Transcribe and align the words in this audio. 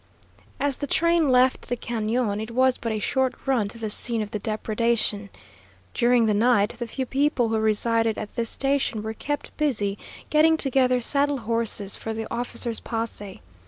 As 0.59 0.77
the 0.77 0.87
train 0.87 1.29
left 1.29 1.69
the 1.69 1.77
cañon 1.77 2.41
it 2.41 2.49
was 2.49 2.75
but 2.79 2.91
a 2.91 2.97
short 2.97 3.35
run 3.45 3.67
to 3.67 3.77
the 3.77 3.91
scene 3.91 4.23
of 4.23 4.31
the 4.31 4.39
depredation. 4.39 5.29
During 5.93 6.25
the 6.25 6.33
night 6.33 6.69
the 6.79 6.87
few 6.87 7.05
people 7.05 7.49
who 7.49 7.59
resided 7.59 8.17
at 8.17 8.35
this 8.35 8.49
station 8.49 9.03
were 9.03 9.13
kept 9.13 9.55
busy 9.57 9.99
getting 10.31 10.57
together 10.57 11.01
saddle 11.01 11.41
horses 11.45 11.95
for 11.95 12.15
the 12.15 12.25
officer's 12.33 12.79
posse. 12.79 13.43